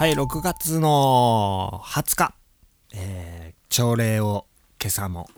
[0.00, 2.34] はい、6月の20日、
[2.94, 4.46] えー、朝礼を
[4.80, 5.28] 今朝も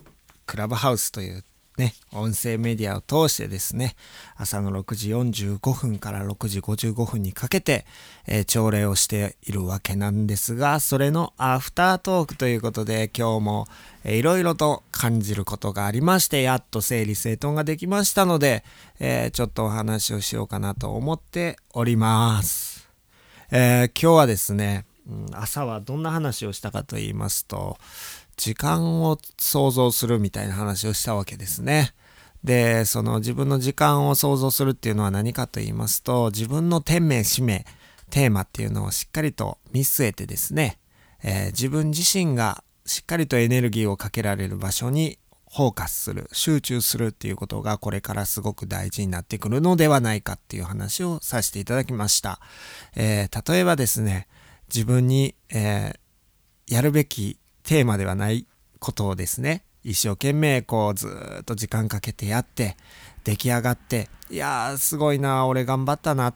[0.46, 1.44] クラブハウスという
[1.78, 3.96] ね、音声メディアを通してですね、
[4.36, 7.86] 朝の6時45分から6時55分にかけて、
[8.28, 13.66] えー、朝礼をしているわけなんですが、それのアフタートークということで、今日も、
[14.04, 18.62] いろいろと感じることがありまして、やっと整理整頓ができましたので、
[19.00, 22.71] えー、ちょっとお話をしようかなと思っております。
[23.54, 27.76] えー、今日はですね、うん、朝はどんな話をしたかと言いますと、
[28.38, 31.92] 時間を想像するみたいな話をしたわけですね。
[32.42, 37.66] で、その自分の時間を想像するっていうのは何かと言いますと、自分の天命、使命、
[38.08, 40.78] テーマっていうのをしっかりと見据えてですね、
[41.22, 45.18] えー、自分自身がしっかりとエネルギーをかけられる場所に
[45.54, 52.40] フォーカスする、集中するっていうことがこれからすごく大事になってくるのではないかっていう話をさせていただきました。
[52.96, 54.28] えー、例えばですね、
[54.72, 58.46] 自分に、えー、やるべきテーマではない
[58.78, 61.08] ことをですね、一生懸命こうず
[61.40, 62.76] っと時間かけてやって、
[63.24, 66.34] 出来上がって、いやーすごいな、俺頑張ったなっ、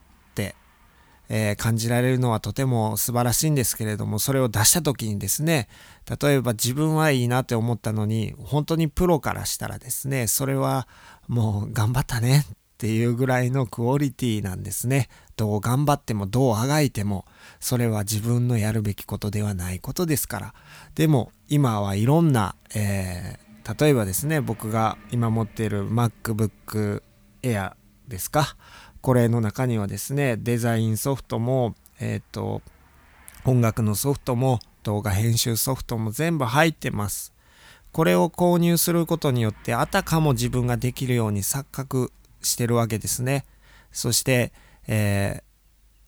[1.29, 5.69] えー、感じられるのはとても素晴らしいんですけれども、それを出した時にですね、
[6.21, 10.87] 例えば自分はいいなって思ったのに、本当にプロからしたらですね、それは
[11.29, 12.45] もう頑張ったね
[12.77, 15.09] っていうぐらいのクオリティなんですね。
[15.37, 17.25] どう頑張ってもどうあがいても
[17.59, 20.55] それは自分のやるべきことではないことですから。
[20.95, 27.03] でも今はいろんな、えー、例えばですね僕が今持っている MacBook
[27.43, 27.73] Air
[28.09, 28.57] ですか
[29.07, 32.61] これの中にはですねデザインソフトもえっ、ー、と
[33.45, 37.33] 音楽のソフトも動画編集ソフトも全部入ってます。
[37.93, 42.11] これを購入することによってあたかも自分ができるように錯覚
[42.43, 43.45] してるわけですね。
[43.93, 44.53] そして、
[44.89, 45.45] え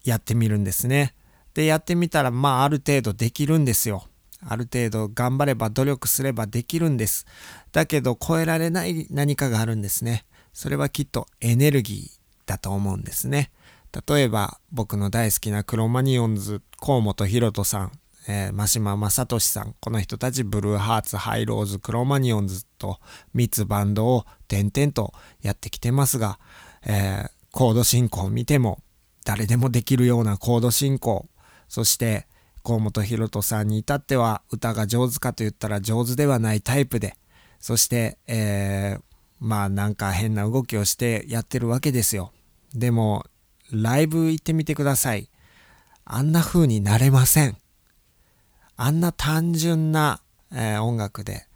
[0.04, 1.14] ー、やってみるんですね。
[1.54, 4.08] で、やってみたら、まあ、ある程度できるんですよ。
[4.44, 7.26] ある程度頑張れば努力すればできるんです。
[7.70, 10.24] だけど超えられない何かがあるんですね。
[10.52, 12.17] それはきっとエネルギー
[12.48, 13.52] だと思うんですね。
[14.08, 17.92] 例えば僕の大好きなクロマニオンズ河本博人さん、
[18.26, 22.98] えー、真島正俊さん、この人たちブルーハーツ、ハイローズ、クロマニオンズと
[23.34, 26.38] 3つバンドを点々とやってきてますが、
[26.86, 28.82] えー、コード進行を見ても
[29.24, 31.28] 誰でもできるようなコード進行、
[31.68, 32.26] そして
[32.64, 37.16] 河本博人さんに至っては歌が上手かと言ったら上手ではないタイプで、
[37.60, 39.02] そして、えー、
[39.38, 42.32] まあなんか変な動きをしてやってるわけですよ。
[42.74, 43.24] でも、
[43.70, 45.30] ライブ行ってみてください。
[46.04, 47.56] あんな風になれません。
[48.76, 50.20] あんな単純な、
[50.52, 51.46] えー、音楽で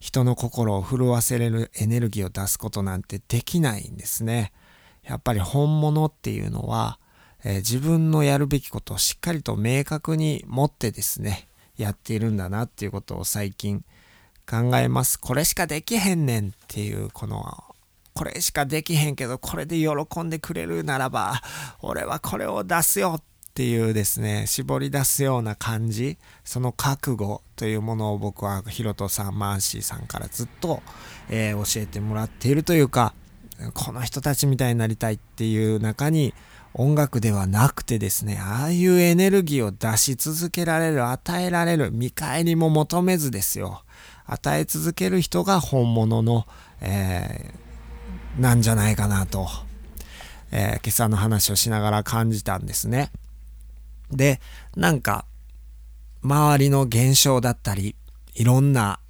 [0.00, 4.52] 人の心を震わせれるエネルギーを出すことなんてできないんですね。
[5.04, 6.98] やっぱり本物っていうのは、
[7.44, 13.84] えー、自分のやるべきことをしっかりと明確に持ってですね、やっているんだなっていうことを最近
[14.44, 15.18] 考えます。
[15.18, 17.71] これしかできへんねんっていうこの
[18.14, 21.40] これしかできへんけどこれで喜んでくれるならば
[21.80, 23.20] 俺はこれを出すよ
[23.52, 30.82] っていうですね、絞り出すような感じ、その覚悟というものを僕はヒロトさん、マーシーさんからずっと、
[31.28, 33.12] えー、教えてもらっているというか、
[33.74, 36.32] この人たちみたいになりたいっていう中に
[36.72, 43.82] 音楽ではなくてですね、ああいうエネルギーを出し続けられる、与えられる、見返りも求めずですよ。
[44.24, 46.46] 与え続ける人が本物の、
[46.80, 47.52] え、
[48.38, 49.48] なんじゃないかなと、
[50.50, 53.10] えー、今朝の話をしながら感じたんですね。
[54.10, 54.40] で、
[54.76, 55.24] なんか、
[56.22, 57.96] 周りの現象だったり、
[58.34, 59.00] いろんな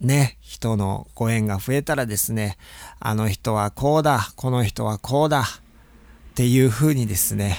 [0.00, 2.56] ね、人のご縁が増えたらですね、
[3.00, 5.44] あの人はこうだ、この人はこうだ、っ
[6.36, 7.56] ていう風にですね、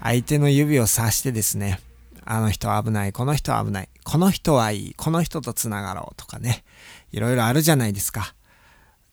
[0.00, 1.80] 相手の指をさしてですね、
[2.24, 6.62] あの人は危ない、この人は危ない、この人はいい、この人と繋がろうとかね、
[7.10, 8.35] いろいろあるじゃないですか。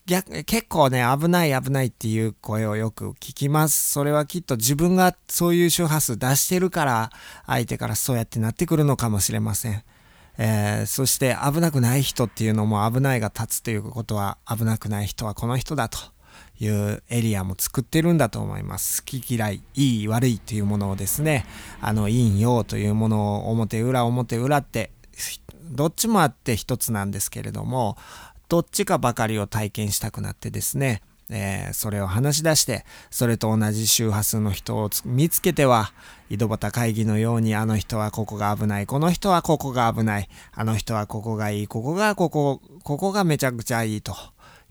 [0.06, 3.92] 逆、結構ね、危ない危ないっていう声をよく聞きます。
[3.92, 7.10] それはきっと自分がそういう周波数出してるから、
[7.46, 9.84] 相手からそうやってなってくるのかもしれません。
[10.38, 16.00] えー、そして危なくない人っていうのも危ないが立つということは危なくない人はこの人だと
[16.60, 19.04] いうエリアも作ってるんだと思います。
[19.04, 21.46] 好き嫌い、いい悪いというものをですね、
[21.80, 24.92] あの、陰陽というものを表裏表裏って
[25.72, 27.98] どっちもあって一つなんですけれども、
[28.54, 31.02] どっちかばかりを体験したくなってですね、
[31.32, 35.92] えー、それを話し出して、それと同じ周波数の人を見つけては、
[36.30, 44.16] 井戸端会議のように、あの人はここが危ない、この人はここが危ない、あの人はここがいい、ここがここ、ここがめちゃくちゃいいと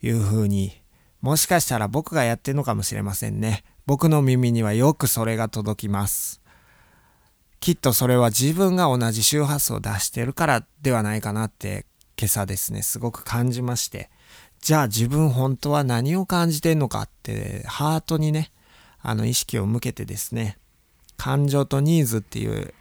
[0.01, 0.81] いうふうに、
[1.21, 3.65] もしかしたら僕がやってるのかもしれませんね。
[3.85, 6.41] 僕の耳にはよくそれが届きます。
[7.59, 11.87] きっとそれは自分が同じ周波数を出してるからではないかなって
[12.19, 14.11] 今朝ですね、すごく感じまして、
[14.61, 18.53] じゃあ自分本当は何を感じてんのかって、ハートにね、
[19.01, 20.59] あの意識を向けてですね、
[21.17, 22.75] 感情とニーズっていう、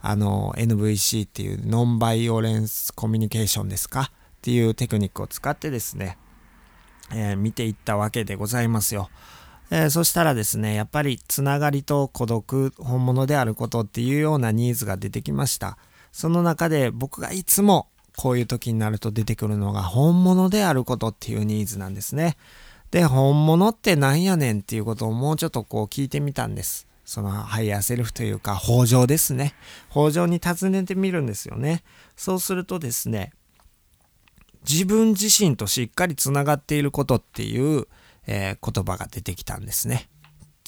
[0.00, 4.10] あの NVC っていうノンバイオレンスコミュニケーションですか？
[4.10, 4.10] っ
[4.42, 6.18] ていうテクニックを使ってですね、
[7.12, 9.10] えー、見ていったわけでございますよ。
[9.70, 15.78] えー、そしたらですね、やっぱりつながりと孤独、本物であることっていうようなニーズが出てきました。
[16.10, 22.36] その中で僕がいつもこういう時になると出てくるのが本物であることっていうニーズなんですね。
[22.90, 26.86] で、本物ってなんやねんっていうことをもうちょっとこう聞いてみたんです。
[27.04, 29.54] そのハイヤーセルフというか、北条ですね。
[29.90, 31.82] 北条に尋ねてみるんですよね。
[32.16, 33.32] そうするとですね、
[34.68, 37.86] 自分自身としっかりつながっていることっていう
[38.26, 40.08] えー、言葉が出てきたんですね。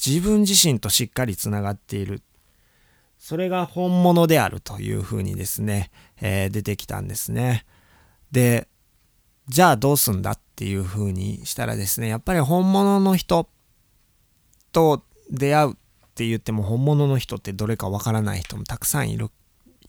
[0.03, 2.21] 自分自身としっかりつながっている。
[3.17, 5.91] それが本物であるというふうにですね、
[6.21, 7.65] えー、出てきたんですね。
[8.31, 8.67] で、
[9.47, 13.49] じゃあどうすんだっていうふうにしたらですね、やっぱり本物の人
[14.71, 15.75] と出会うっ
[16.15, 19.29] て言っても本物の人ってどれかわからない人もたくさんいる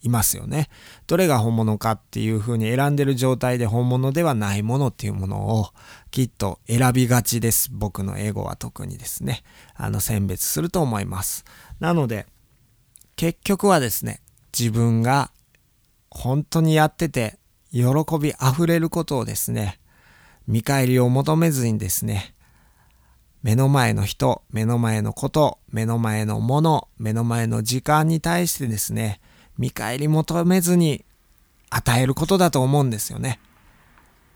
[0.01, 0.69] いますよね。
[1.07, 5.69] どれが本物かっていうふうに選んでる状態で本物ではないものっていうものを
[6.11, 7.69] きっと選びがちです。
[7.71, 9.43] 僕の英語は特にですね。
[9.75, 11.45] あの選別すると思います。
[11.79, 12.27] なので、
[13.17, 14.21] 結局はですね、
[14.57, 15.31] 自分が
[16.11, 17.39] 本当にやってて
[17.71, 17.81] 喜
[18.21, 19.79] び溢れることをですね、
[20.47, 22.35] 見返りを求めずにですね、
[23.41, 29.19] 目の前の人、目の前のこと、目の前のもの、目の前の時間に対してですね、
[29.57, 31.03] 見返り求めずに
[31.71, 33.39] 与えることだと思うんですよね。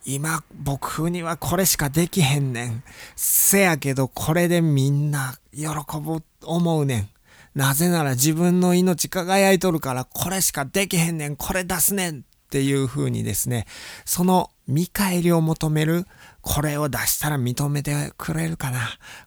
[0.06, 2.84] 今僕にはこれしかできへんねん。
[3.16, 5.68] せやけどこれでみんな喜
[6.00, 7.10] ぶ思うねん。
[7.56, 11.36] なぜなら自分の命輝いとるからこれしかできへんねん。
[11.36, 12.22] これ出すねんっ
[12.52, 13.66] ていう風にですね、
[14.04, 16.06] その見返りを求める
[16.42, 18.80] これを出したら認めてくれるかな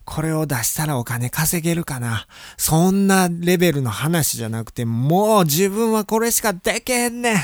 [0.05, 2.27] これを出したらお金稼げるかな
[2.57, 7.37] そんなレベルの話じゃなくて、もう自分はこれしかできへんねん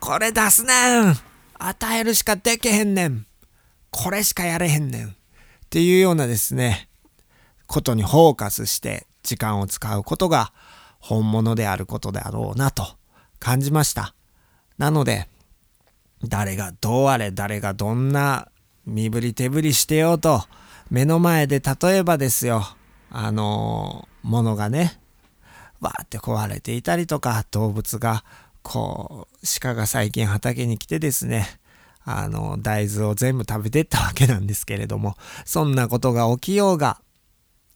[0.00, 1.14] これ出すねん
[1.58, 3.26] 与えるしかできへんねん
[3.90, 5.10] これしかやれへんねんっ
[5.68, 6.88] ていうようなですね、
[7.70, 10.52] ことにフォーカスして時間を使うことが
[10.98, 12.84] 本物であることであろうなと
[13.38, 14.12] 感じました。
[14.76, 15.28] なので、
[16.24, 18.48] 誰がどうあれ、誰がどんな
[18.86, 20.42] 身振り手振りしてようと、
[20.90, 22.64] 目の前で例えばですよ、
[23.08, 25.00] あのー、物がね、
[25.80, 28.24] わーって壊れていたりとか、動物が、
[28.62, 31.46] こう、鹿が最近畑に来てですね、
[32.04, 37.00] あの、大豆を全部食べてったわけなんですけれども、そんなことが起きようが、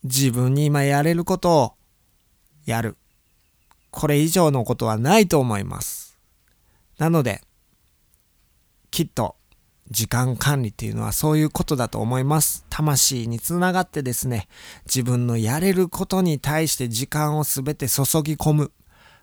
[0.04, 1.74] 自分に今やれることを
[2.66, 2.96] やる。
[3.90, 6.18] これ以上のことはないと思います。
[6.98, 7.40] なので、
[8.90, 9.36] きっと
[9.90, 12.66] 時間管理っていうのはそういうことだと思います。
[12.68, 14.46] 魂につながってですね、
[14.84, 18.72] 自分のやれることに対して時間をすべて注ぎ込む。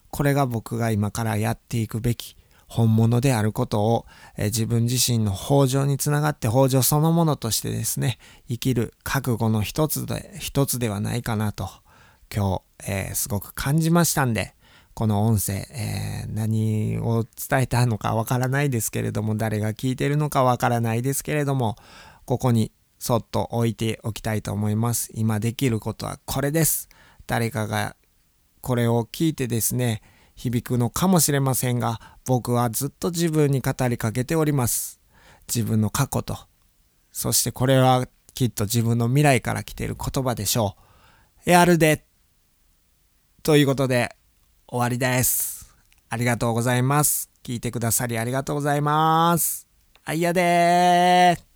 [0.10, 2.36] これが僕が今からやっていくべき
[2.72, 4.06] 本物であることを、
[4.38, 11.70] え自分自身の法上につながって法上そのものとしてですね、生きる覚悟の一つで、一つではないかなと、
[12.34, 14.56] 今日、えー、すごく感じましたんで、
[14.94, 21.76] この音声、えー、何を伝えたのかわからないですけれども、誰が聞いてるのかわからないですけれども、
[22.24, 25.12] ここにそっと置いておきたいと思います。
[25.14, 26.88] 今できることはこれです。
[27.28, 27.98] 誰かが
[28.62, 30.02] これを聞いてですね、
[30.36, 35.00] 響くのかもしれませんが、僕はずっと自分に語りかけております。
[35.48, 36.38] 自分の過去と、
[37.12, 40.76] そしてこれはきっと自分の未来から来ている言葉でしょ
[41.46, 41.50] う。
[41.50, 42.06] やるで
[43.44, 44.16] ということで、
[44.68, 45.76] 終わりです。
[46.10, 47.30] ありがとうございます。
[47.44, 49.68] 聞いてくださりありがとうございます。
[50.06, 51.51] あいやでー